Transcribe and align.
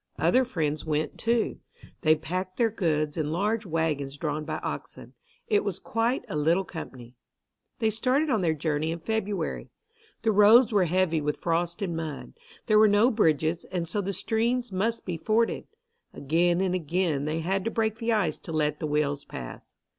Other 0.17 0.43
friends 0.45 0.83
went, 0.83 1.19
too. 1.19 1.59
They 2.01 2.15
packed 2.15 2.57
their 2.57 2.71
goods 2.71 3.17
in 3.17 3.31
large 3.31 3.67
waggons 3.67 4.17
drawn 4.17 4.45
by 4.45 4.57
oxen. 4.63 5.13
It 5.45 5.63
was 5.63 5.77
quite 5.77 6.25
a 6.27 6.35
little 6.35 6.63
company. 6.63 7.13
They 7.77 7.91
started 7.91 8.27
on 8.31 8.41
their 8.41 8.55
journey 8.55 8.91
in 8.91 8.97
February. 8.97 9.69
The 10.23 10.31
roads 10.31 10.73
were 10.73 10.85
heavy 10.85 11.21
with 11.21 11.37
frost 11.39 11.83
and 11.83 11.95
mud. 11.95 12.33
There 12.65 12.79
were 12.79 12.87
no 12.87 13.11
bridges, 13.11 13.63
and 13.65 13.87
so 13.87 14.01
the 14.01 14.11
streams 14.11 14.71
must 14.71 15.05
be 15.05 15.17
forded. 15.17 15.65
Again 16.15 16.61
and 16.61 16.73
again 16.73 17.25
they 17.25 17.41
had 17.41 17.63
to 17.65 17.69
break 17.69 17.97
the 17.97 18.11
ice 18.11 18.39
to 18.39 18.51
let 18.51 18.79
the 18.79 18.87
wheels 18.87 19.23
pass. 19.23 19.75